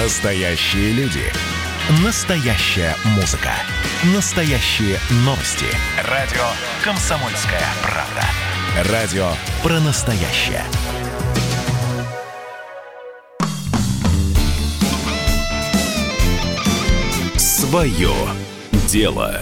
[0.00, 1.24] Настоящие люди.
[2.04, 3.50] Настоящая музыка.
[4.14, 5.66] Настоящие новости.
[6.08, 6.44] Радио
[6.84, 8.92] «Комсомольская правда».
[8.92, 9.28] Радио
[9.60, 10.62] про настоящее.
[17.36, 18.12] Свое
[18.86, 19.40] дело.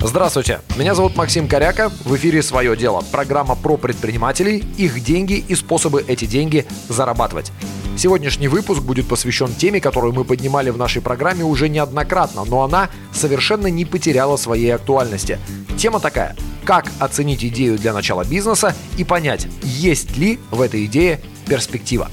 [0.00, 5.54] Здравствуйте, меня зовут Максим Коряка, в эфире «Свое дело»– программа про предпринимателей, их деньги и
[5.54, 7.52] способы эти деньги зарабатывать.
[7.96, 12.90] Сегодняшний выпуск будет посвящен теме, которую мы поднимали в нашей программе уже неоднократно, но она
[13.10, 15.38] совершенно не потеряла своей актуальности.
[15.78, 21.20] Тема такая– как оценить идею для начала бизнеса и понять, есть ли в этой идее
[21.48, 22.10] перспектива.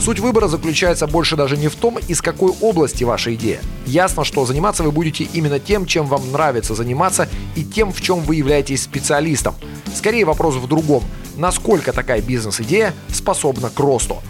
[0.00, 3.60] Суть выбора заключается больше даже не в том, из какой области ваша идея.
[3.84, 8.20] Ясно, что заниматься вы будете именно тем, чем вам нравится заниматься и тем, в чем
[8.20, 9.56] вы являетесь специалистом.
[9.94, 11.02] Скорее вопрос в другом.
[11.36, 14.22] Насколько такая бизнес-идея способна к росту?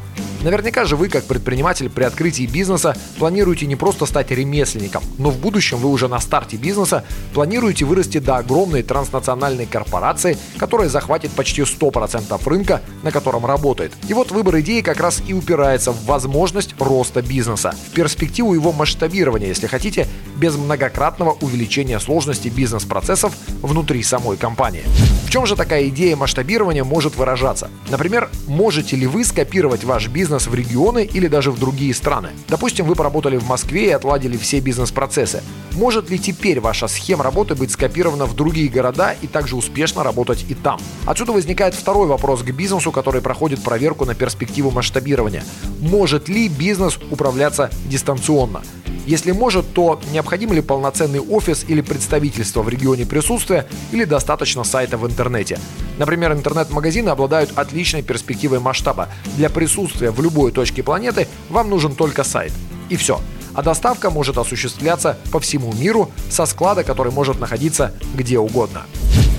[0.43, 5.39] Наверняка же вы, как предприниматель при открытии бизнеса, планируете не просто стать ремесленником, но в
[5.39, 7.05] будущем вы уже на старте бизнеса
[7.35, 13.93] планируете вырасти до огромной транснациональной корпорации, которая захватит почти 100% рынка, на котором работает.
[14.09, 18.73] И вот выбор идеи как раз и упирается в возможность роста бизнеса, в перспективу его
[18.73, 24.85] масштабирования, если хотите, без многократного увеличения сложности бизнес-процессов внутри самой компании.
[25.29, 27.69] В чем же такая идея масштабирования может выражаться?
[27.91, 32.31] Например, можете ли вы скопировать ваш бизнес в регионы или даже в другие страны?
[32.49, 35.43] Допустим, вы поработали в Москве и отладили все бизнес-процессы.
[35.73, 40.47] Может ли теперь ваша схема работы быть скопирована в другие города и также успешно работать
[40.49, 40.81] и там?
[41.05, 45.45] Отсюда возникает второй вопрос к бизнесу, который проходит проверку на перспективу масштабирования.
[45.79, 48.63] Может ли бизнес управляться дистанционно?
[49.09, 54.99] Если может, то необходим ли полноценный офис или представительство в регионе присутствия или достаточно сайта
[54.99, 55.59] в интернете.
[55.97, 59.09] Например, интернет-магазины обладают отличной перспективой масштаба.
[59.39, 62.53] Для присутствия в любой точке планеты вам нужен только сайт.
[62.91, 63.19] И все
[63.55, 68.83] а доставка может осуществляться по всему миру со склада, который может находиться где угодно.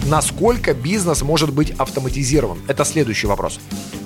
[0.07, 2.57] Насколько бизнес может быть автоматизирован?
[2.67, 3.61] Это следующий вопрос.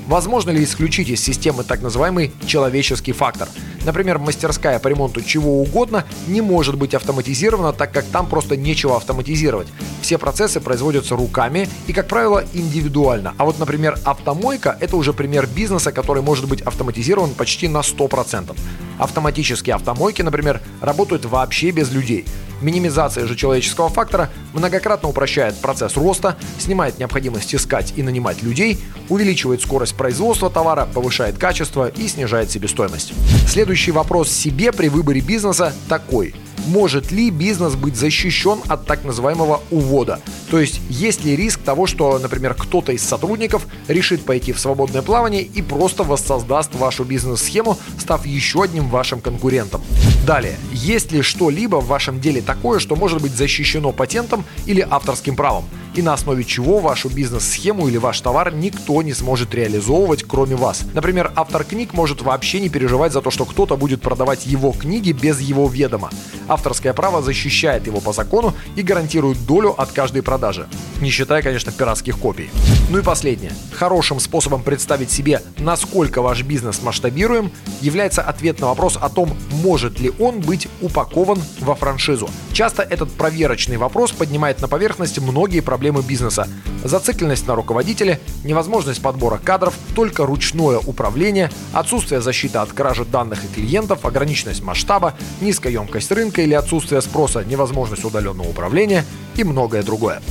[0.05, 3.47] Возможно ли исключить из системы так называемый человеческий фактор–
[3.85, 8.97] Например, мастерская по ремонту чего угодно не может быть автоматизирована, так как там просто нечего
[8.97, 9.67] автоматизировать.
[10.01, 13.33] Все процессы производятся руками и, как правило, индивидуально.
[13.37, 18.55] А вот, например, автомойка– это уже пример бизнеса, который может быть автоматизирован почти на 100%.
[18.97, 22.25] Автоматические автомойки, например, работают вообще без людей.
[22.63, 28.79] Минимизация же человеческого фактора многократно упрощает процесс роста, снимает необходимость искать и нанимать людей,
[29.09, 33.13] увеличивает скорость производства товара, повышает качество и снижает себестоимость.
[33.47, 36.33] Следующий вопрос себе при выборе бизнеса такой.
[36.65, 40.21] Может ли бизнес быть защищен от так называемого увода?
[40.49, 45.01] То есть есть ли риск того, что, например, кто-то из сотрудников решит пойти в свободное
[45.01, 49.81] плавание и просто воссоздаст вашу бизнес-схему, став еще одним вашим конкурентом?
[50.25, 55.35] Далее, есть ли что-либо в вашем деле такое, что может быть защищено патентом или авторским
[55.35, 55.65] правом?
[55.95, 60.83] и на основе чего вашу бизнес-схему или ваш товар никто не сможет реализовывать, кроме вас.
[60.93, 65.11] Например, автор книг может вообще не переживать за то, что кто-то будет продавать его книги
[65.11, 66.09] без его ведома.
[66.47, 70.67] Авторское право защищает его по закону и гарантирует долю от каждой продажи.
[71.01, 72.49] Не считая, конечно, пиратских копий.
[72.89, 73.53] Ну и последнее.
[73.71, 77.51] Хорошим способом представить себе, насколько ваш бизнес масштабируем,
[77.81, 82.29] является ответ на вопрос о том, может ли он быть упакован во франшизу.
[82.51, 86.47] Часто этот проверочный вопрос поднимает на поверхность многие проблемы бизнеса.
[86.83, 93.47] Зацикленность на руководителе, невозможность подбора кадров, только ручное управление, отсутствие защиты от кражи данных и
[93.47, 100.21] клиентов, ограниченность масштаба, низкая емкость рынка или отсутствие спроса, невозможность удаленного управления и многое другое.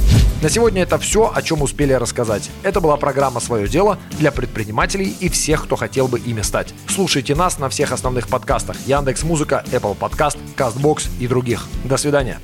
[0.42, 2.50] На сегодня это все, о чем успели рассказать.
[2.64, 6.74] Это была программа «Свое дело» для предпринимателей и всех, кто хотел бы ими стать.
[6.88, 11.68] Слушайте нас на всех основных подкастах Яндекс Музыка, Apple Podcast, CastBox и других.
[11.84, 12.40] До свидания.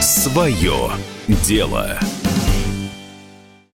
[0.00, 0.88] Свое
[1.26, 1.98] дело.